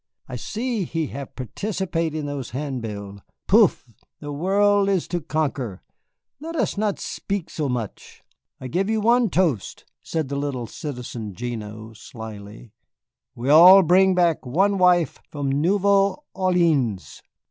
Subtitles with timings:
[0.27, 3.21] I see he have participate in those handbill.
[3.47, 3.85] Poof,
[4.19, 5.83] the world is to conquer,
[6.39, 8.23] let us not spik so much."
[8.59, 12.71] "I give you one toast," said the little Citizen Gignoux, slyly,
[13.35, 17.21] "we all bring back one wife from Nouvelle Orléans!"